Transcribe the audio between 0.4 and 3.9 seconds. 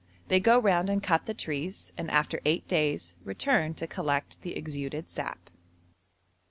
round and cut the trees, and after eight days return to